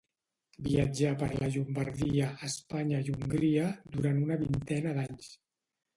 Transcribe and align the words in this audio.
Viatjà 0.67 1.11
per 1.23 1.27
la 1.33 1.49
Llombardia, 1.57 2.31
Espanya 2.49 3.03
i 3.11 3.15
Hongria, 3.19 3.69
durant 3.97 4.19
una 4.27 4.43
vintena 4.45 4.99
d'anys. 5.01 5.29